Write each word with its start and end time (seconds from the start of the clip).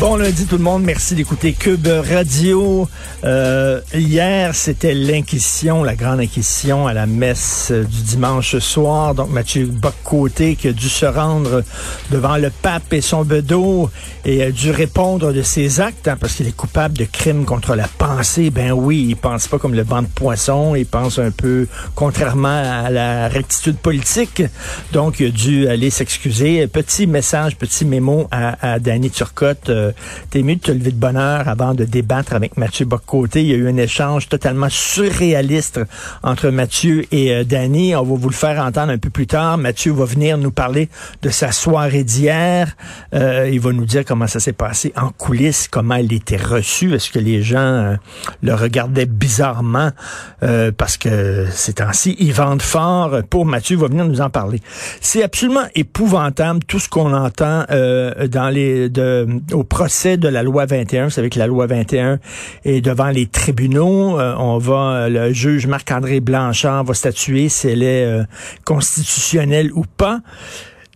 Bon 0.00 0.14
lundi 0.14 0.46
tout 0.46 0.58
le 0.58 0.62
monde, 0.62 0.84
merci 0.84 1.16
d'écouter 1.16 1.54
Cube 1.54 1.88
Radio. 1.88 2.88
Euh, 3.24 3.80
hier, 3.92 4.54
c'était 4.54 4.94
l'inquisition, 4.94 5.82
la 5.82 5.96
grande 5.96 6.20
inquisition 6.20 6.86
à 6.86 6.92
la 6.92 7.06
messe 7.06 7.72
du 7.72 8.02
dimanche 8.02 8.56
soir. 8.58 9.16
Donc 9.16 9.30
Mathieu 9.30 9.66
Boccoté 9.66 10.54
qui 10.54 10.68
a 10.68 10.72
dû 10.72 10.88
se 10.88 11.04
rendre 11.04 11.64
devant 12.12 12.36
le 12.36 12.50
pape 12.50 12.92
et 12.92 13.00
son 13.00 13.24
bedeau 13.24 13.90
et 14.24 14.44
a 14.44 14.52
dû 14.52 14.70
répondre 14.70 15.32
de 15.32 15.42
ses 15.42 15.80
actes 15.80 16.06
hein, 16.06 16.16
parce 16.18 16.34
qu'il 16.34 16.46
est 16.46 16.56
coupable 16.56 16.96
de 16.96 17.04
crimes 17.04 17.44
contre 17.44 17.74
la 17.74 17.88
pensée. 17.88 18.50
Ben 18.50 18.70
oui, 18.70 19.04
il 19.08 19.16
pense 19.16 19.48
pas 19.48 19.58
comme 19.58 19.74
le 19.74 19.82
banc 19.82 20.02
de 20.02 20.06
poisson, 20.06 20.76
il 20.76 20.86
pense 20.86 21.18
un 21.18 21.32
peu 21.32 21.66
contrairement 21.96 22.62
à 22.84 22.88
la 22.90 23.26
rectitude 23.26 23.78
politique. 23.78 24.44
Donc 24.92 25.18
il 25.18 25.26
a 25.26 25.30
dû 25.30 25.66
aller 25.66 25.90
s'excuser. 25.90 26.68
Petit 26.68 27.08
message, 27.08 27.56
petit 27.56 27.84
mémo 27.84 28.28
à, 28.30 28.74
à 28.74 28.78
Danny 28.78 29.10
Turcotte. 29.10 29.70
Euh, 29.70 29.87
T'es 30.30 30.42
mieux 30.42 30.56
de 30.56 30.60
te 30.60 30.72
lever 30.72 30.90
de 30.90 30.96
bonne 30.96 31.16
heure 31.16 31.48
avant 31.48 31.74
de 31.74 31.84
débattre 31.84 32.34
avec 32.34 32.56
Mathieu 32.56 32.84
Boccoté. 32.84 33.42
Il 33.42 33.48
y 33.48 33.52
a 33.52 33.56
eu 33.56 33.68
un 33.68 33.76
échange 33.76 34.28
totalement 34.28 34.68
surréaliste 34.68 35.80
entre 36.22 36.50
Mathieu 36.50 37.06
et 37.12 37.32
euh, 37.32 37.44
Danny. 37.44 37.94
On 37.94 38.02
va 38.02 38.16
vous 38.16 38.28
le 38.28 38.34
faire 38.34 38.62
entendre 38.62 38.92
un 38.92 38.98
peu 38.98 39.10
plus 39.10 39.26
tard. 39.26 39.58
Mathieu 39.58 39.92
va 39.92 40.04
venir 40.04 40.38
nous 40.38 40.50
parler 40.50 40.88
de 41.22 41.28
sa 41.28 41.52
soirée 41.52 42.04
d'hier. 42.04 42.76
Euh, 43.14 43.48
il 43.50 43.60
va 43.60 43.72
nous 43.72 43.86
dire 43.86 44.04
comment 44.04 44.26
ça 44.26 44.40
s'est 44.40 44.52
passé 44.52 44.92
en 44.96 45.10
coulisses, 45.10 45.68
comment 45.68 45.94
elle 45.94 46.12
était 46.12 46.36
reçue. 46.36 46.94
Est-ce 46.94 47.10
que 47.10 47.18
les 47.18 47.42
gens 47.42 47.58
euh, 47.58 47.96
le 48.42 48.54
regardaient 48.54 49.06
bizarrement? 49.06 49.90
Euh, 50.42 50.70
parce 50.76 50.96
que 50.96 51.46
ces 51.50 51.74
temps-ci, 51.74 52.16
ils 52.18 52.32
vendent 52.32 52.62
fort. 52.62 53.22
Pour 53.28 53.46
Mathieu, 53.46 53.76
va 53.76 53.88
venir 53.88 54.04
nous 54.04 54.20
en 54.20 54.30
parler. 54.30 54.60
C'est 55.00 55.22
absolument 55.22 55.66
épouvantable 55.74 56.60
tout 56.64 56.78
ce 56.78 56.88
qu'on 56.88 57.12
entend 57.12 57.64
euh, 57.70 58.28
dans 58.28 58.48
les 58.48 58.88
de, 58.88 59.26
au 59.52 59.64
procès 59.78 60.16
de 60.16 60.26
la 60.26 60.42
loi 60.42 60.66
21. 60.66 61.04
Vous 61.04 61.10
savez 61.10 61.30
que 61.30 61.38
la 61.38 61.46
loi 61.46 61.68
21 61.68 62.18
est 62.64 62.80
devant 62.80 63.10
les 63.10 63.26
tribunaux. 63.26 64.18
Euh, 64.18 64.34
on 64.36 64.58
va, 64.58 65.08
le 65.08 65.32
juge 65.32 65.68
Marc-André 65.68 66.18
Blanchard 66.18 66.82
va 66.82 66.94
statuer 66.94 67.48
si 67.48 67.68
elle 67.68 67.84
est 67.84 68.04
euh, 68.04 68.24
constitutionnelle 68.64 69.70
ou 69.72 69.84
pas. 69.96 70.18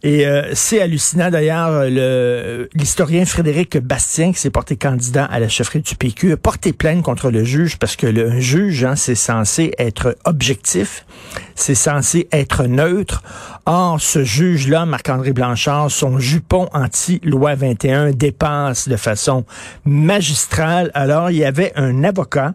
Et 0.04 0.26
euh, 0.26 0.50
c'est 0.54 0.82
hallucinant 0.82 1.30
d'ailleurs, 1.30 1.84
le 1.88 2.68
l'historien 2.74 3.24
Frédéric 3.24 3.78
Bastien, 3.78 4.32
qui 4.32 4.40
s'est 4.40 4.50
porté 4.50 4.76
candidat 4.76 5.24
à 5.24 5.38
la 5.38 5.48
chefferie 5.48 5.80
du 5.80 5.94
PQ, 5.94 6.32
a 6.32 6.36
porté 6.36 6.72
plainte 6.72 7.02
contre 7.02 7.30
le 7.30 7.44
juge 7.44 7.78
parce 7.78 7.94
que 7.94 8.08
le 8.08 8.40
juge, 8.40 8.84
hein, 8.84 8.96
c'est 8.96 9.14
censé 9.14 9.72
être 9.78 10.16
objectif, 10.24 11.06
c'est 11.54 11.76
censé 11.76 12.28
être 12.32 12.64
neutre. 12.64 13.22
Or, 13.64 14.00
ce 14.00 14.24
juge-là, 14.24 14.86
Marc-André 14.86 15.32
Blanchard, 15.32 15.88
son 15.88 16.18
jupon 16.18 16.68
anti-loi 16.72 17.54
21 17.54 18.10
dépasse 18.10 18.88
de 18.88 18.96
façon 18.96 19.44
magistrale. 19.84 20.90
Alors, 20.94 21.30
il 21.30 21.36
y 21.36 21.44
avait 21.44 21.72
un 21.76 22.02
avocat, 22.02 22.54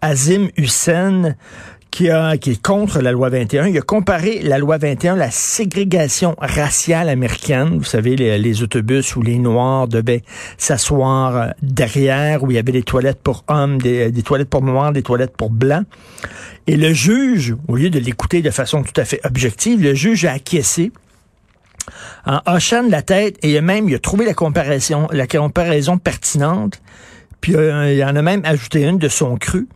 Azim 0.00 0.48
Hussein, 0.56 1.34
qui, 1.96 2.10
a, 2.10 2.36
qui 2.36 2.50
est 2.50 2.62
contre 2.62 3.00
la 3.00 3.10
loi 3.10 3.30
21. 3.30 3.68
Il 3.68 3.78
a 3.78 3.80
comparé 3.80 4.40
la 4.42 4.58
loi 4.58 4.76
21, 4.76 5.16
la 5.16 5.30
ségrégation 5.30 6.36
raciale 6.38 7.08
américaine. 7.08 7.78
Vous 7.78 7.84
savez, 7.84 8.16
les, 8.16 8.38
les 8.38 8.62
autobus 8.62 9.16
où 9.16 9.22
les 9.22 9.38
Noirs 9.38 9.88
devaient 9.88 10.20
s'asseoir 10.58 11.36
euh, 11.36 11.48
derrière, 11.62 12.42
où 12.42 12.50
il 12.50 12.56
y 12.56 12.58
avait 12.58 12.72
des 12.72 12.82
toilettes 12.82 13.22
pour 13.22 13.44
hommes, 13.48 13.80
des, 13.80 14.12
des 14.12 14.22
toilettes 14.22 14.50
pour 14.50 14.60
noirs, 14.60 14.92
des 14.92 15.02
toilettes 15.02 15.34
pour 15.38 15.48
blancs. 15.48 15.86
Et 16.66 16.76
le 16.76 16.92
juge, 16.92 17.56
au 17.66 17.76
lieu 17.76 17.88
de 17.88 17.98
l'écouter 17.98 18.42
de 18.42 18.50
façon 18.50 18.82
tout 18.82 19.00
à 19.00 19.06
fait 19.06 19.22
objective, 19.24 19.82
le 19.82 19.94
juge 19.94 20.26
a 20.26 20.32
acquiescé 20.32 20.92
en 22.26 22.40
hochant 22.44 22.84
la 22.90 23.00
tête 23.00 23.38
et 23.42 23.58
même 23.62 23.88
il 23.88 23.94
a 23.94 23.98
trouvé 23.98 24.26
la 24.26 24.34
comparaison, 24.34 25.08
la 25.12 25.26
comparaison 25.26 25.96
pertinente. 25.96 26.78
Puis 27.40 27.56
euh, 27.56 27.94
il 27.94 28.04
en 28.04 28.16
a 28.16 28.20
même 28.20 28.42
ajouté 28.44 28.82
une 28.82 28.98
de 28.98 29.08
son 29.08 29.36
cru. 29.38 29.66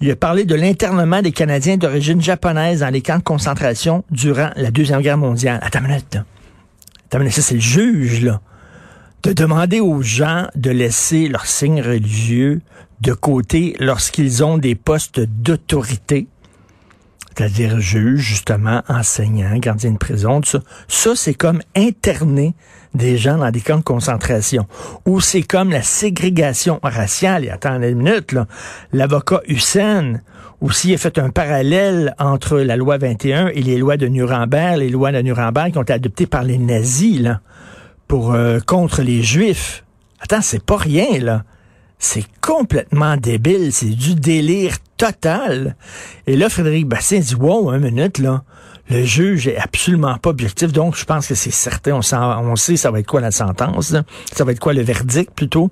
Il 0.00 0.10
a 0.10 0.16
parlé 0.16 0.44
de 0.44 0.54
l'internement 0.54 1.22
des 1.22 1.32
Canadiens 1.32 1.78
d'origine 1.78 2.20
japonaise 2.20 2.80
dans 2.80 2.90
les 2.90 3.00
camps 3.00 3.18
de 3.18 3.22
concentration 3.22 4.04
durant 4.10 4.50
la 4.56 4.70
Deuxième 4.70 5.00
Guerre 5.00 5.16
mondiale. 5.16 5.58
Attends 5.62 5.80
une 5.80 5.88
minute. 5.88 6.18
Attends 7.10 7.30
ça 7.30 7.42
c'est 7.42 7.54
le 7.54 7.60
juge, 7.60 8.22
là. 8.22 8.40
De 9.22 9.32
demander 9.32 9.80
aux 9.80 10.02
gens 10.02 10.46
de 10.54 10.70
laisser 10.70 11.28
leurs 11.28 11.46
signes 11.46 11.80
religieux 11.80 12.60
de 13.00 13.12
côté 13.12 13.74
lorsqu'ils 13.80 14.44
ont 14.44 14.58
des 14.58 14.74
postes 14.74 15.20
d'autorité, 15.20 16.28
c'est-à-dire 17.36 17.80
juge, 17.80 18.20
justement, 18.20 18.82
enseignant, 18.88 19.56
gardien 19.56 19.92
de 19.92 19.98
prison, 19.98 20.40
tout 20.40 20.50
ça. 20.50 20.60
Ça, 20.88 21.16
c'est 21.16 21.34
comme 21.34 21.60
interner 21.74 22.54
des 22.96 23.16
gens 23.16 23.38
dans 23.38 23.50
des 23.50 23.60
camps 23.60 23.78
de 23.78 23.84
concentration. 23.84 24.66
Ou 25.06 25.20
c'est 25.20 25.42
comme 25.42 25.70
la 25.70 25.82
ségrégation 25.82 26.80
raciale. 26.82 27.44
Et 27.44 27.50
attends 27.50 27.80
une 27.80 27.94
minute. 27.94 28.34
L'avocat 28.92 29.40
Hussein, 29.46 30.20
aussi 30.60 30.94
a 30.94 30.98
fait 30.98 31.18
un 31.18 31.30
parallèle 31.30 32.14
entre 32.18 32.58
la 32.58 32.76
loi 32.76 32.98
21 32.98 33.48
et 33.48 33.62
les 33.62 33.78
lois 33.78 33.96
de 33.96 34.06
Nuremberg, 34.06 34.78
les 34.78 34.88
lois 34.88 35.12
de 35.12 35.20
Nuremberg 35.20 35.72
qui 35.72 35.78
ont 35.78 35.82
été 35.82 35.92
adoptées 35.92 36.26
par 36.26 36.44
les 36.44 36.58
nazis, 36.58 37.20
là, 37.20 37.40
pour, 38.08 38.32
euh, 38.32 38.58
contre 38.64 39.02
les 39.02 39.22
juifs. 39.22 39.84
Attends, 40.20 40.40
c'est 40.40 40.64
pas 40.64 40.76
rien, 40.76 41.18
là. 41.20 41.44
C'est 41.98 42.24
complètement 42.40 43.16
débile, 43.16 43.72
c'est 43.72 43.86
du 43.86 44.14
délire 44.14 44.76
total. 44.96 45.76
Et 46.26 46.36
là, 46.36 46.48
Frédéric 46.48 46.86
Bastien 46.86 47.20
dit, 47.20 47.34
wow, 47.34 47.70
une 47.70 47.82
minute, 47.82 48.18
là. 48.18 48.42
Le 48.88 49.04
juge 49.04 49.48
est 49.48 49.56
absolument 49.56 50.16
pas 50.18 50.30
objectif, 50.30 50.72
donc 50.72 50.96
je 50.96 51.04
pense 51.04 51.26
que 51.26 51.34
c'est 51.34 51.50
certain. 51.50 51.92
On, 51.94 52.50
on 52.50 52.56
sait 52.56 52.76
ça 52.76 52.90
va 52.90 53.00
être 53.00 53.06
quoi 53.06 53.20
la 53.20 53.32
sentence, 53.32 53.94
ça 54.32 54.44
va 54.44 54.52
être 54.52 54.60
quoi 54.60 54.72
le 54.72 54.82
verdict 54.82 55.32
plutôt. 55.34 55.70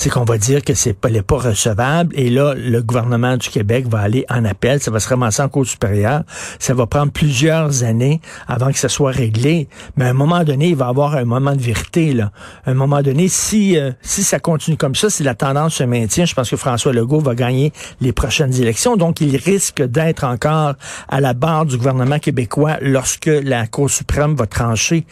C'est 0.00 0.08
qu'on 0.08 0.24
va 0.24 0.38
dire 0.38 0.64
que 0.64 0.72
c'est 0.72 0.94
pas, 0.94 1.10
pas 1.10 1.36
recevable. 1.36 2.18
Et 2.18 2.30
là, 2.30 2.54
le 2.56 2.80
gouvernement 2.80 3.36
du 3.36 3.50
Québec 3.50 3.86
va 3.86 3.98
aller 3.98 4.24
en 4.30 4.46
appel. 4.46 4.80
Ça 4.80 4.90
va 4.90 4.98
se 4.98 5.06
ramasser 5.06 5.42
en 5.42 5.50
Cour 5.50 5.66
supérieure. 5.66 6.22
Ça 6.58 6.72
va 6.72 6.86
prendre 6.86 7.12
plusieurs 7.12 7.84
années 7.84 8.22
avant 8.48 8.72
que 8.72 8.78
ça 8.78 8.88
soit 8.88 9.10
réglé. 9.10 9.68
Mais 9.98 10.06
à 10.06 10.08
un 10.08 10.14
moment 10.14 10.42
donné, 10.42 10.70
il 10.70 10.74
va 10.74 10.86
y 10.86 10.88
avoir 10.88 11.16
un 11.16 11.26
moment 11.26 11.54
de 11.54 11.60
vérité. 11.60 12.14
Là. 12.14 12.32
À 12.64 12.70
un 12.70 12.74
moment 12.74 13.02
donné, 13.02 13.28
si, 13.28 13.76
euh, 13.76 13.92
si 14.00 14.24
ça 14.24 14.38
continue 14.38 14.78
comme 14.78 14.94
ça, 14.94 15.10
si 15.10 15.22
la 15.22 15.34
tendance 15.34 15.74
se 15.74 15.84
maintient, 15.84 16.24
je 16.24 16.34
pense 16.34 16.48
que 16.48 16.56
François 16.56 16.94
Legault 16.94 17.20
va 17.20 17.34
gagner 17.34 17.70
les 18.00 18.14
prochaines 18.14 18.54
élections. 18.54 18.96
Donc, 18.96 19.20
il 19.20 19.36
risque 19.36 19.82
d'être 19.82 20.24
encore 20.24 20.76
à 21.10 21.20
la 21.20 21.34
barre 21.34 21.66
du 21.66 21.76
gouvernement 21.76 22.18
québécois 22.18 22.78
lorsque 22.80 23.26
la 23.26 23.66
Cour 23.66 23.90
suprême 23.90 24.34
va 24.34 24.46
trancher 24.46 25.04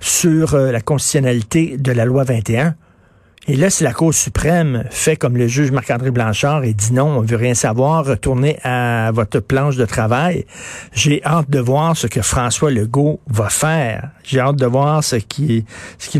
sur 0.00 0.54
euh, 0.54 0.72
la 0.72 0.80
constitutionnalité 0.80 1.76
de 1.76 1.92
la 1.92 2.06
loi 2.06 2.24
21 2.24 2.76
Et 3.48 3.56
là, 3.56 3.70
si 3.70 3.82
la 3.82 3.92
Cour 3.92 4.14
suprême 4.14 4.84
fait 4.90 5.16
comme 5.16 5.36
le 5.36 5.48
juge 5.48 5.72
Marc-André 5.72 6.12
Blanchard 6.12 6.62
et 6.62 6.74
dit 6.74 6.92
non, 6.92 7.18
on 7.18 7.22
veut 7.22 7.36
rien 7.36 7.54
savoir, 7.54 8.04
retournez 8.04 8.56
à 8.62 9.10
votre 9.12 9.40
planche 9.40 9.74
de 9.74 9.84
travail, 9.84 10.46
j'ai 10.92 11.24
hâte 11.24 11.50
de 11.50 11.58
voir 11.58 11.96
ce 11.96 12.06
que 12.06 12.22
François 12.22 12.70
Legault 12.70 13.18
va 13.26 13.48
faire. 13.48 14.10
J'ai 14.22 14.38
hâte 14.38 14.54
de 14.54 14.66
voir 14.66 15.02
ce 15.02 15.16
qu'il 15.16 15.64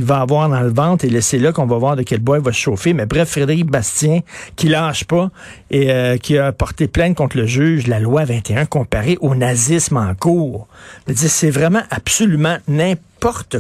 va 0.05 0.21
avoir 0.21 0.49
dans 0.49 0.63
le 0.63 0.73
ventre 0.73 1.05
et 1.05 1.21
c'est 1.21 1.39
là 1.39 1.53
qu'on 1.53 1.67
va 1.67 1.77
voir 1.77 1.95
de 1.95 2.03
quel 2.03 2.19
bois 2.19 2.39
il 2.39 2.45
va 2.45 2.53
se 2.53 2.59
chauffer. 2.59 2.93
Mais 2.93 3.07
bref, 3.07 3.29
Frédéric 3.29 3.67
Bastien, 3.67 4.23
qui 4.57 4.69
lâche 4.69 5.05
pas 5.05 5.31
et 5.71 5.93
euh, 5.93 6.17
qui 6.17 6.39
a 6.39 6.51
porté 6.51 6.89
plainte 6.89 7.15
contre 7.15 7.37
le 7.37 7.47
juge, 7.47 7.87
la 7.87 8.01
loi 8.01 8.25
21 8.25 8.67
comparée 8.67 9.17
au 9.21 9.37
nazisme 9.37 9.97
en 9.97 10.13
cours. 10.17 10.67
C'est 11.15 11.51
vraiment 11.51 11.83
absolument 11.91 12.57
n'importe 12.67 13.12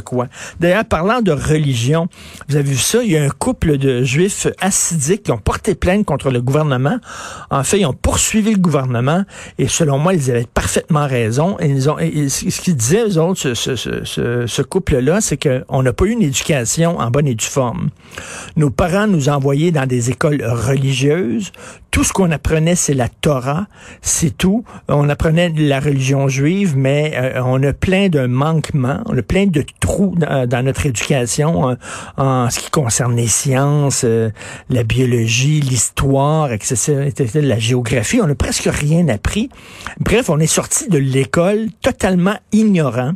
quoi. 0.04 0.26
D'ailleurs, 0.60 0.84
parlant 0.84 1.20
de 1.22 1.32
religion, 1.32 2.08
vous 2.48 2.56
avez 2.56 2.70
vu 2.70 2.76
ça, 2.76 3.02
il 3.02 3.12
y 3.12 3.16
a 3.16 3.22
un 3.22 3.30
couple 3.30 3.78
de 3.78 4.02
juifs 4.02 4.46
assidiques 4.60 5.24
qui 5.24 5.32
ont 5.32 5.38
porté 5.38 5.74
plainte 5.74 6.04
contre 6.04 6.30
le 6.30 6.40
gouvernement. 6.40 6.98
En 7.50 7.64
fait, 7.64 7.80
ils 7.80 7.86
ont 7.86 7.92
poursuivi 7.92 8.52
le 8.52 8.58
gouvernement 8.58 9.24
et 9.58 9.68
selon 9.68 9.98
moi, 9.98 10.14
ils 10.14 10.30
avaient 10.30 10.46
parfaitement 10.52 11.06
raison. 11.06 11.56
Et 11.60 11.68
ils 11.68 11.88
ont, 11.88 11.96
ce 11.98 12.60
qu'ils 12.60 12.76
disaient, 12.76 13.04
eux 13.08 13.18
autres, 13.18 13.40
ce, 13.40 13.54
ce, 13.54 13.76
ce, 14.04 14.46
ce 14.46 14.62
couple-là, 14.62 15.20
c'est 15.20 15.38
qu'on 15.38 15.82
n'a 15.82 15.92
pas 15.92 16.04
eu 16.04 16.10
une 16.10 16.22
éducation 16.22 16.98
en 16.98 17.10
bonne 17.10 17.26
et 17.26 17.34
due 17.34 17.44
forme. 17.46 17.90
Nos 18.56 18.70
parents 18.70 19.06
nous 19.06 19.28
envoyaient 19.28 19.72
dans 19.72 19.86
des 19.86 20.10
écoles 20.10 20.42
religieuses. 20.44 21.52
Tout 21.90 22.04
ce 22.04 22.12
qu'on 22.14 22.30
apprenait, 22.30 22.74
c'est 22.74 22.94
la 22.94 23.08
Torah, 23.08 23.66
c'est 24.00 24.36
tout. 24.36 24.64
On 24.88 25.10
apprenait 25.10 25.52
la 25.54 25.78
religion 25.78 26.26
juive, 26.26 26.74
mais 26.74 27.12
euh, 27.14 27.42
on 27.44 27.62
a 27.62 27.74
plein 27.74 28.08
de 28.08 28.26
manquements, 28.26 29.02
on 29.06 29.18
a 29.18 29.22
plein 29.22 29.46
de 29.52 29.64
trous 29.80 30.14
dans, 30.16 30.64
notre 30.64 30.86
éducation 30.86 31.70
euh, 31.70 31.74
en 32.16 32.50
ce 32.50 32.58
qui 32.58 32.70
concerne 32.70 33.14
les 33.14 33.28
sciences, 33.28 34.02
euh, 34.04 34.30
la 34.70 34.82
biologie, 34.82 35.60
l'histoire, 35.60 36.52
etc., 36.52 37.10
la 37.34 37.58
géographie. 37.58 38.20
On 38.20 38.26
n'a 38.26 38.34
presque 38.34 38.68
rien 38.70 39.06
appris. 39.08 39.50
Bref, 40.00 40.30
on 40.30 40.38
est 40.38 40.46
sorti 40.46 40.88
de 40.88 40.98
l'école 40.98 41.68
totalement 41.82 42.36
ignorant. 42.52 43.12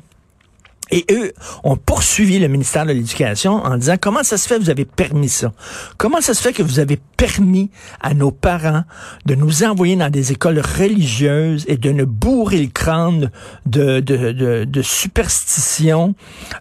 Et 0.90 1.04
eux 1.10 1.32
ont 1.64 1.76
poursuivi 1.76 2.38
le 2.38 2.46
ministère 2.46 2.86
de 2.86 2.92
l'Éducation 2.92 3.54
en 3.54 3.76
disant 3.76 3.96
comment 4.00 4.22
ça 4.22 4.36
se 4.36 4.46
fait 4.46 4.56
que 4.56 4.62
vous 4.62 4.70
avez 4.70 4.84
permis 4.84 5.28
ça? 5.28 5.52
Comment 5.96 6.20
ça 6.20 6.32
se 6.32 6.40
fait 6.40 6.52
que 6.52 6.62
vous 6.62 6.78
avez 6.78 6.98
permis 7.16 7.70
à 8.00 8.14
nos 8.14 8.30
parents 8.30 8.84
de 9.24 9.34
nous 9.34 9.64
envoyer 9.64 9.96
dans 9.96 10.10
des 10.10 10.30
écoles 10.30 10.60
religieuses 10.60 11.64
et 11.66 11.76
de 11.76 11.90
nous 11.90 12.06
bourrer 12.06 12.60
le 12.60 12.68
crâne 12.68 13.30
de, 13.64 13.98
de, 13.98 14.30
de, 14.30 14.64
de 14.64 14.82
superstitions 14.82 16.14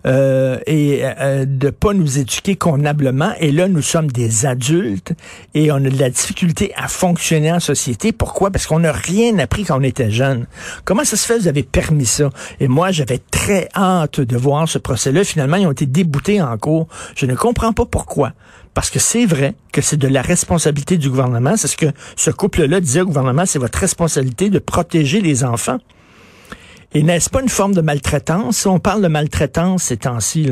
euh, 0.07 0.57
et 0.66 1.01
euh, 1.04 1.45
de 1.45 1.69
pas 1.69 1.94
nous 1.94 2.18
éduquer 2.18 2.56
convenablement? 2.56 3.33
Et 3.39 3.51
là, 3.51 3.68
nous 3.68 3.83
sommes 3.83 4.12
des 4.12 4.48
adultes 4.48 5.13
et 5.54 5.72
on 5.72 5.75
a 5.75 5.81
de 5.81 6.00
la 6.00 6.10
difficulté 6.10 6.74
à 6.75 6.88
fonctionner 6.88 7.51
en 7.51 7.60
société. 7.60 8.12
Pourquoi? 8.12 8.50
Parce 8.50 8.66
qu'on 8.66 8.80
n'a 8.80 8.92
rien 8.92 9.38
appris 9.38 9.66
quand 9.66 9.77
on 9.77 9.83
était 9.83 10.10
jeune. 10.10 10.48
Comment 10.83 11.04
ça 11.04 11.16
se 11.16 11.27
fait 11.27 11.36
que 11.36 11.42
vous 11.42 11.48
avez 11.48 11.63
permis 11.63 12.07
ça? 12.07 12.31
Et 12.60 12.68
moi, 12.68 12.92
j'avais 12.92 13.19
très 13.19 13.69
hâte 13.75 14.14
de 14.21 14.38
voir 14.38 14.67
ce 14.67 14.77
procès-là. 14.77 15.23
Finalement, 15.23 15.57
ils 15.57 15.67
ont 15.67 15.71
été 15.71 15.85
déboutés 15.85 16.41
en 16.41 16.57
cours. 16.57 16.88
Je 17.15 17.25
ne 17.25 17.35
comprends 17.35 17.73
pas 17.73 17.85
pourquoi. 17.85 18.33
Parce 18.73 18.89
que 18.89 19.00
c'est 19.00 19.25
vrai 19.25 19.56
que 19.71 19.81
c'est 19.81 19.97
de 19.97 20.07
la 20.07 20.21
responsabilité 20.21 20.97
du 20.97 21.09
gouvernement. 21.09 21.56
C'est 21.56 21.67
ce 21.67 21.77
que 21.77 21.88
ce 22.15 22.29
couple-là 22.31 22.81
disait 22.81 23.01
au 23.01 23.06
gouvernement, 23.06 23.45
c'est 23.45 23.59
votre 23.59 23.79
responsabilité 23.79 24.50
de 24.50 24.59
protéger 24.59 25.21
les 25.21 25.44
enfants. 25.44 25.77
Et 26.94 27.03
n'est-ce 27.03 27.29
pas 27.29 27.41
une 27.41 27.50
forme 27.50 27.73
de 27.73 27.81
maltraitance? 27.81 28.65
On 28.65 28.79
parle 28.79 29.01
de 29.01 29.07
maltraitance 29.07 29.83
ces 29.83 29.97
temps-ci, 29.97 30.50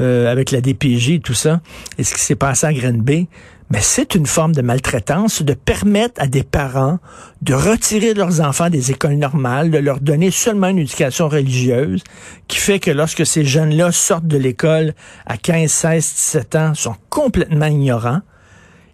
euh, 0.00 0.30
avec 0.30 0.50
la 0.50 0.60
DPJ 0.60 1.10
et 1.10 1.20
tout 1.20 1.34
ça, 1.34 1.60
et 1.98 2.04
ce 2.04 2.14
qui 2.14 2.20
s'est 2.20 2.34
passé 2.34 2.66
à 2.66 2.72
Green 2.72 3.00
Bay 3.00 3.28
mais 3.70 3.80
c'est 3.80 4.14
une 4.14 4.26
forme 4.26 4.54
de 4.54 4.62
maltraitance 4.62 5.42
de 5.42 5.54
permettre 5.54 6.20
à 6.20 6.26
des 6.26 6.42
parents 6.42 6.98
de 7.42 7.54
retirer 7.54 8.14
leurs 8.14 8.40
enfants 8.40 8.70
des 8.70 8.90
écoles 8.90 9.14
normales, 9.14 9.70
de 9.70 9.78
leur 9.78 10.00
donner 10.00 10.30
seulement 10.30 10.68
une 10.68 10.78
éducation 10.78 11.28
religieuse, 11.28 12.02
qui 12.48 12.58
fait 12.58 12.78
que 12.80 12.90
lorsque 12.90 13.26
ces 13.26 13.44
jeunes-là 13.44 13.92
sortent 13.92 14.26
de 14.26 14.38
l'école 14.38 14.94
à 15.26 15.36
15, 15.36 15.70
16, 15.70 16.14
17 16.16 16.56
ans, 16.56 16.74
sont 16.74 16.96
complètement 17.10 17.66
ignorants 17.66 18.20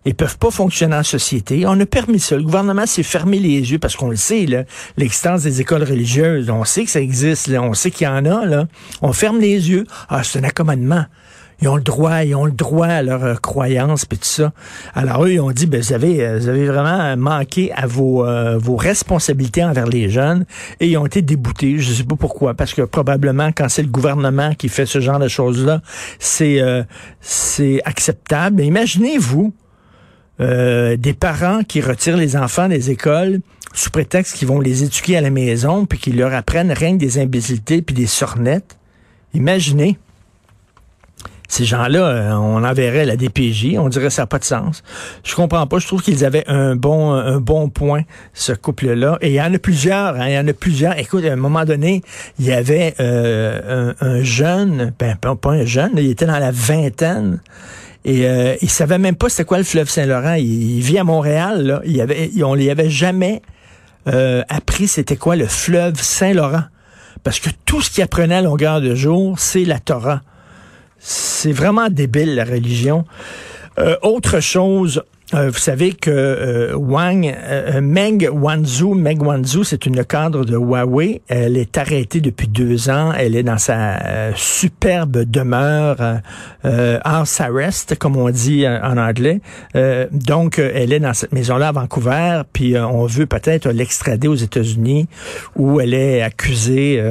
et 0.04 0.12
peuvent 0.12 0.38
pas 0.38 0.50
fonctionner 0.50 0.96
en 0.96 1.02
société. 1.02 1.64
On 1.66 1.80
a 1.80 1.86
permis 1.86 2.20
ça. 2.20 2.36
Le 2.36 2.42
gouvernement 2.42 2.86
s'est 2.86 3.02
fermé 3.02 3.38
les 3.38 3.72
yeux 3.72 3.78
parce 3.78 3.96
qu'on 3.96 4.10
le 4.10 4.16
sait, 4.16 4.46
l'existence 4.96 5.42
des 5.42 5.60
écoles 5.60 5.84
religieuses. 5.84 6.50
On 6.50 6.64
sait 6.64 6.84
que 6.84 6.90
ça 6.90 7.00
existe, 7.00 7.46
là. 7.46 7.62
on 7.62 7.74
sait 7.74 7.90
qu'il 7.90 8.06
y 8.06 8.10
en 8.10 8.24
a. 8.26 8.44
Là. 8.44 8.66
On 9.00 9.12
ferme 9.12 9.40
les 9.40 9.70
yeux. 9.70 9.86
Ah, 10.08 10.22
c'est 10.22 10.40
un 10.40 10.44
accommodement 10.44 11.06
ils 11.60 11.68
ont 11.68 11.76
le 11.76 11.82
droit, 11.82 12.22
ils 12.24 12.34
ont 12.34 12.44
le 12.44 12.52
droit 12.52 12.86
à 12.86 13.02
leur 13.02 13.24
euh, 13.24 13.34
croyance 13.34 14.04
puis 14.04 14.18
tout 14.18 14.24
ça. 14.24 14.52
Alors 14.94 15.24
eux, 15.24 15.32
ils 15.32 15.40
ont 15.40 15.50
dit, 15.50 15.66
ben, 15.66 15.80
vous 15.80 15.92
avez, 15.92 16.24
euh, 16.24 16.38
vous 16.38 16.48
avez 16.48 16.66
vraiment 16.66 17.16
manqué 17.16 17.72
à 17.72 17.86
vos, 17.86 18.26
euh, 18.26 18.58
vos 18.58 18.76
responsabilités 18.76 19.64
envers 19.64 19.86
les 19.86 20.08
jeunes 20.08 20.44
et 20.80 20.88
ils 20.88 20.96
ont 20.96 21.06
été 21.06 21.22
déboutés. 21.22 21.78
Je 21.78 21.92
sais 21.92 22.04
pas 22.04 22.16
pourquoi, 22.16 22.54
parce 22.54 22.74
que 22.74 22.82
probablement 22.82 23.50
quand 23.52 23.68
c'est 23.68 23.82
le 23.82 23.88
gouvernement 23.88 24.54
qui 24.54 24.68
fait 24.68 24.86
ce 24.86 25.00
genre 25.00 25.18
de 25.18 25.28
choses-là, 25.28 25.80
c'est 26.18 26.60
c'est 27.20 27.80
acceptable. 27.84 28.62
imaginez-vous 28.62 29.54
des 30.38 31.16
parents 31.18 31.62
qui 31.62 31.80
retirent 31.80 32.16
les 32.16 32.36
enfants 32.36 32.68
des 32.68 32.90
écoles 32.90 33.40
sous 33.72 33.90
prétexte 33.90 34.36
qu'ils 34.36 34.48
vont 34.48 34.60
les 34.60 34.84
éduquer 34.84 35.16
à 35.16 35.20
la 35.20 35.30
maison 35.30 35.86
puis 35.86 35.98
qu'ils 35.98 36.16
leur 36.16 36.32
apprennent 36.32 36.72
rien 36.72 36.92
que 36.92 37.00
des 37.00 37.18
imbécilités 37.18 37.82
puis 37.82 37.94
des 37.94 38.06
sornettes. 38.06 38.76
Imaginez 39.34 39.98
ces 41.54 41.64
gens-là, 41.64 42.00
euh, 42.00 42.32
on 42.32 42.64
enverrait 42.64 43.04
la 43.04 43.16
DPJ, 43.16 43.76
on 43.78 43.88
dirait 43.88 44.10
ça 44.10 44.22
n'a 44.22 44.26
pas 44.26 44.38
de 44.38 44.44
sens. 44.44 44.82
Je 45.22 45.34
comprends 45.34 45.66
pas. 45.66 45.78
Je 45.78 45.86
trouve 45.86 46.02
qu'ils 46.02 46.24
avaient 46.24 46.44
un 46.48 46.74
bon, 46.74 47.12
un 47.12 47.38
bon 47.38 47.68
point, 47.68 48.02
ce 48.32 48.52
couple-là. 48.52 49.18
Et 49.20 49.28
il 49.28 49.34
y 49.34 49.40
en 49.40 49.54
a 49.54 49.58
plusieurs. 49.58 50.16
Hein, 50.16 50.28
il 50.28 50.34
y 50.34 50.38
en 50.38 50.48
a 50.48 50.52
plusieurs. 50.52 50.98
Écoute, 50.98 51.24
à 51.24 51.32
un 51.32 51.36
moment 51.36 51.64
donné, 51.64 52.02
il 52.40 52.46
y 52.46 52.52
avait 52.52 52.94
euh, 52.98 53.92
un, 54.00 54.22
jeune, 54.22 54.92
ben 54.98 55.16
pas, 55.16 55.36
un 55.50 55.64
jeune, 55.64 55.92
il 55.96 56.10
était 56.10 56.26
dans 56.26 56.38
la 56.38 56.50
vingtaine. 56.50 57.40
Et 58.04 58.26
euh, 58.26 58.56
il 58.60 58.68
savait 58.68 58.98
même 58.98 59.16
pas 59.16 59.28
c'était 59.28 59.44
quoi 59.44 59.58
le 59.58 59.64
fleuve 59.64 59.88
Saint-Laurent. 59.88 60.34
Il, 60.34 60.80
vit 60.80 60.98
à 60.98 61.04
Montréal. 61.04 61.64
Là. 61.64 61.80
Il 61.84 62.00
avait, 62.00 62.30
on 62.42 62.54
lui 62.54 62.68
avait 62.68 62.90
jamais 62.90 63.42
euh, 64.08 64.42
appris 64.48 64.88
c'était 64.88 65.16
quoi 65.16 65.36
le 65.36 65.46
fleuve 65.46 66.00
Saint-Laurent. 66.00 66.64
Parce 67.22 67.38
que 67.38 67.48
tout 67.64 67.80
ce 67.80 67.90
qu'il 67.90 68.02
apprenait 68.02 68.34
à 68.34 68.42
longueur 68.42 68.80
de 68.80 68.94
jour, 68.94 69.38
c'est 69.38 69.64
la 69.64 69.78
Torah. 69.78 70.20
C'est 71.06 71.52
vraiment 71.52 71.90
débile, 71.90 72.34
la 72.34 72.44
religion. 72.44 73.04
Euh, 73.78 73.94
autre 74.00 74.40
chose, 74.40 75.02
euh, 75.34 75.50
vous 75.50 75.58
savez 75.58 75.92
que 75.92 76.10
euh, 76.10 76.74
Wang, 76.74 77.30
Meng 77.82 78.26
Wanzhou, 78.32 78.94
Meng 78.94 79.22
Wanzhou, 79.22 79.64
c'est 79.64 79.84
une 79.84 80.02
cadre 80.06 80.46
de 80.46 80.56
Huawei. 80.56 81.20
Elle 81.28 81.58
est 81.58 81.76
arrêtée 81.76 82.22
depuis 82.22 82.48
deux 82.48 82.88
ans. 82.88 83.12
Elle 83.12 83.36
est 83.36 83.42
dans 83.42 83.58
sa 83.58 84.34
superbe 84.34 85.24
demeure 85.24 86.20
house 86.62 87.38
arrest, 87.38 87.98
comme 87.98 88.16
on 88.16 88.30
dit 88.30 88.66
en 88.66 88.96
anglais. 88.96 89.42
donc, 90.10 90.58
elle 90.58 90.94
est 90.94 91.00
dans 91.00 91.12
cette 91.12 91.32
maison-là 91.32 91.68
à 91.68 91.72
Vancouver. 91.72 92.42
Puis, 92.50 92.78
on 92.78 93.04
veut 93.04 93.26
peut-être 93.26 93.68
l'extrader 93.68 94.28
aux 94.28 94.34
États-Unis, 94.34 95.06
où 95.54 95.82
elle 95.82 95.92
est 95.92 96.22
accusée 96.22 97.02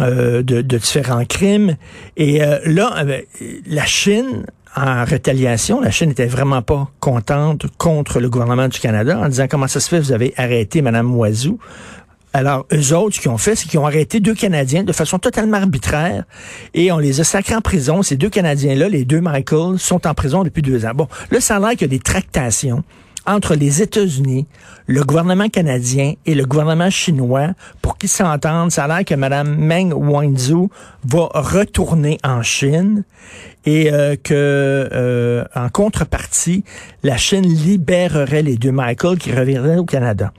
euh, 0.00 0.42
de, 0.42 0.60
différents 0.60 1.24
crimes. 1.24 1.76
Et 2.16 2.42
euh, 2.42 2.58
là, 2.64 3.04
euh, 3.06 3.20
la 3.66 3.84
Chine, 3.84 4.44
en 4.74 5.04
rétaliation, 5.04 5.80
la 5.80 5.92
Chine 5.92 6.08
n'était 6.08 6.26
vraiment 6.26 6.62
pas 6.62 6.90
contente 6.98 7.66
contre 7.78 8.18
le 8.18 8.28
gouvernement 8.28 8.66
du 8.66 8.80
Canada 8.80 9.18
en 9.18 9.28
disant 9.28 9.46
comment 9.48 9.68
ça 9.68 9.78
se 9.78 9.88
fait, 9.88 10.00
vous 10.00 10.10
avez 10.10 10.34
arrêté 10.36 10.82
Mme 10.82 11.14
Oiseau. 11.14 11.60
Alors, 12.32 12.66
eux 12.72 12.92
autres, 12.92 13.14
ce 13.14 13.20
qu'ils 13.20 13.30
ont 13.30 13.38
fait, 13.38 13.54
c'est 13.54 13.68
qu'ils 13.68 13.78
ont 13.78 13.86
arrêté 13.86 14.18
deux 14.18 14.34
Canadiens 14.34 14.82
de 14.82 14.92
façon 14.92 15.20
totalement 15.20 15.58
arbitraire 15.58 16.24
et 16.74 16.90
on 16.90 16.98
les 16.98 17.20
a 17.20 17.24
sacrés 17.24 17.54
en 17.54 17.60
prison. 17.60 18.02
Ces 18.02 18.16
deux 18.16 18.30
Canadiens-là, 18.30 18.88
les 18.88 19.04
deux 19.04 19.20
Michael, 19.20 19.78
sont 19.78 20.04
en 20.08 20.14
prison 20.14 20.42
depuis 20.42 20.62
deux 20.62 20.84
ans. 20.84 20.92
Bon, 20.92 21.06
là, 21.30 21.40
ça 21.40 21.56
a 21.56 21.60
l'air 21.60 21.70
qu'il 21.70 21.82
y 21.82 21.84
a 21.84 21.88
des 21.88 22.00
tractations 22.00 22.82
entre 23.26 23.54
les 23.54 23.82
États-Unis, 23.82 24.46
le 24.86 25.02
gouvernement 25.02 25.48
canadien 25.48 26.14
et 26.26 26.34
le 26.34 26.44
gouvernement 26.44 26.90
chinois 26.90 27.48
pour 27.80 27.96
qu'ils 27.96 28.08
s'entendent. 28.08 28.70
Ça 28.70 28.84
a 28.84 28.88
l'air 28.88 29.04
que 29.04 29.14
Mme 29.14 29.56
Meng 29.56 29.92
Wanzhou 29.92 30.70
va 31.04 31.28
retourner 31.34 32.18
en 32.22 32.42
Chine 32.42 33.04
et 33.64 33.92
euh, 33.92 34.16
que 34.16 34.34
euh, 34.34 35.44
en 35.54 35.68
contrepartie, 35.68 36.64
la 37.02 37.16
Chine 37.16 37.46
libérerait 37.46 38.42
les 38.42 38.56
deux 38.56 38.72
Michael 38.72 39.18
qui 39.18 39.32
reviendraient 39.32 39.78
au 39.78 39.84
Canada. 39.84 40.32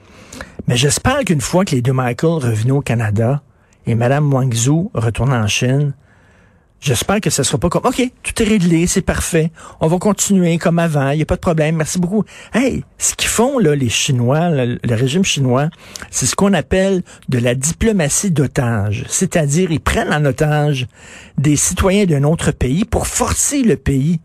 Mais 0.68 0.76
j'espère 0.76 1.24
qu'une 1.24 1.40
fois 1.40 1.64
que 1.64 1.74
les 1.74 1.82
deux 1.82 1.92
Michael 1.92 2.42
revenaient 2.42 2.72
au 2.72 2.80
Canada 2.80 3.42
et 3.86 3.94
Mme 3.94 4.32
Wangzhou 4.32 4.90
retourne 4.94 5.32
en 5.32 5.46
Chine, 5.46 5.94
J'espère 6.80 7.20
que 7.20 7.30
ce 7.30 7.42
sera 7.42 7.58
pas 7.58 7.68
comme, 7.68 7.86
OK, 7.86 8.02
tout 8.22 8.42
est 8.42 8.46
réglé, 8.46 8.86
c'est 8.86 9.02
parfait. 9.02 9.50
On 9.80 9.88
va 9.88 9.98
continuer 9.98 10.58
comme 10.58 10.78
avant, 10.78 11.10
il 11.10 11.16
n'y 11.16 11.22
a 11.22 11.26
pas 11.26 11.36
de 11.36 11.40
problème, 11.40 11.76
merci 11.76 11.98
beaucoup. 11.98 12.24
Hey, 12.52 12.84
ce 12.98 13.14
qu'ils 13.14 13.30
font, 13.30 13.58
là, 13.58 13.74
les 13.74 13.88
Chinois, 13.88 14.50
le, 14.50 14.78
régime 14.94 15.24
chinois, 15.24 15.68
c'est 16.10 16.26
ce 16.26 16.36
qu'on 16.36 16.52
appelle 16.52 17.02
de 17.28 17.38
la 17.38 17.54
diplomatie 17.54 18.30
d'otage. 18.30 19.04
C'est-à-dire, 19.08 19.72
ils 19.72 19.80
prennent 19.80 20.12
en 20.12 20.24
otage 20.24 20.86
des 21.38 21.56
citoyens 21.56 22.04
d'un 22.04 22.24
autre 22.24 22.52
pays 22.52 22.84
pour 22.84 23.06
forcer 23.06 23.62
le 23.62 23.76
pays 23.76 24.20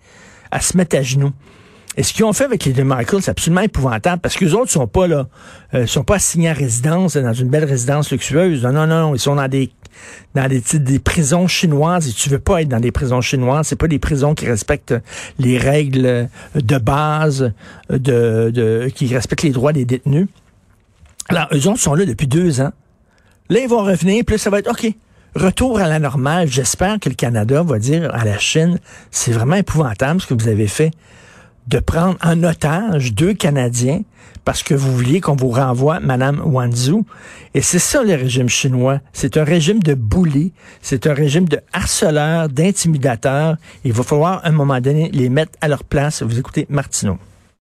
à 0.51 0.59
se 0.59 0.75
mettre 0.75 0.97
à 0.97 1.01
genoux. 1.01 1.31
Et 1.97 2.03
ce 2.03 2.13
qu'ils 2.13 2.23
ont 2.23 2.33
fait 2.33 2.45
avec 2.45 2.63
les 2.63 2.71
deux 2.71 2.83
Michael, 2.85 3.21
c'est 3.21 3.31
absolument 3.31 3.61
épouvantable 3.61 4.21
parce 4.21 4.35
que 4.35 4.45
les 4.45 4.53
autres 4.53 4.71
sont 4.71 4.87
pas 4.87 5.07
là, 5.07 5.27
euh, 5.73 5.85
sont 5.85 6.03
pas 6.03 6.15
assignés 6.15 6.49
à 6.49 6.53
résidence 6.53 7.17
dans 7.17 7.33
une 7.33 7.49
belle 7.49 7.65
résidence 7.65 8.11
luxueuse. 8.11 8.63
Non, 8.63 8.71
non, 8.71 8.87
non, 8.87 9.15
ils 9.15 9.19
sont 9.19 9.35
dans 9.35 9.49
des 9.49 9.71
dans 10.35 10.47
des, 10.47 10.61
des 10.79 10.99
prisons 10.99 11.47
chinoises 11.47 12.07
et 12.07 12.11
tu 12.11 12.29
veux 12.29 12.39
pas 12.39 12.61
être 12.61 12.69
dans 12.69 12.79
des 12.79 12.91
prisons 12.91 13.21
chinoises. 13.21 13.67
C'est 13.67 13.75
pas 13.75 13.87
des 13.87 13.99
prisons 13.99 14.33
qui 14.33 14.45
respectent 14.45 14.95
les 15.39 15.57
règles 15.57 16.29
de 16.55 16.77
base, 16.77 17.53
qui 17.89 19.13
respectent 19.13 19.43
les 19.43 19.51
droits 19.51 19.73
des 19.73 19.85
détenus. 19.85 20.27
Alors, 21.29 21.47
eux 21.53 21.67
autres 21.67 21.79
sont 21.79 21.93
là 21.93 22.05
depuis 22.05 22.27
deux 22.27 22.61
ans. 22.61 22.71
Là, 23.49 23.59
ils 23.59 23.69
vont 23.69 23.83
revenir, 23.83 24.23
puis 24.25 24.35
là, 24.35 24.37
ça 24.37 24.49
va 24.49 24.59
être 24.59 24.69
OK. 24.69 24.93
Retour 25.35 25.79
à 25.79 25.87
la 25.87 25.99
normale. 25.99 26.47
J'espère 26.49 26.99
que 26.99 27.07
le 27.07 27.15
Canada 27.15 27.63
va 27.63 27.79
dire 27.79 28.13
à 28.13 28.25
la 28.25 28.37
Chine, 28.37 28.79
c'est 29.11 29.31
vraiment 29.31 29.55
épouvantable 29.55 30.19
ce 30.19 30.27
que 30.27 30.33
vous 30.33 30.49
avez 30.49 30.67
fait 30.67 30.91
de 31.67 31.79
prendre 31.79 32.17
en 32.23 32.43
otage 32.43 33.13
deux 33.13 33.33
Canadiens 33.33 34.01
parce 34.45 34.63
que 34.63 34.73
vous 34.73 34.95
vouliez 34.95 35.21
qu'on 35.21 35.35
vous 35.35 35.49
renvoie 35.49 35.99
Madame 35.99 36.41
Wanzhou. 36.43 37.05
Et 37.53 37.61
c'est 37.61 37.79
ça 37.79 38.03
le 38.03 38.15
régime 38.15 38.49
chinois. 38.49 38.99
C'est 39.13 39.37
un 39.37 39.43
régime 39.43 39.79
de 39.79 39.93
bully, 39.93 40.53
c'est 40.81 41.07
un 41.07 41.13
régime 41.13 41.47
de 41.47 41.59
harceleurs, 41.73 42.49
d'intimidateurs. 42.49 43.57
Il 43.83 43.93
va 43.93 44.03
falloir 44.03 44.43
à 44.43 44.47
un 44.47 44.51
moment 44.51 44.79
donné 44.81 45.09
les 45.11 45.29
mettre 45.29 45.53
à 45.61 45.67
leur 45.67 45.83
place. 45.83 46.23
Vous 46.23 46.39
écoutez 46.39 46.65
Martineau. 46.69 47.17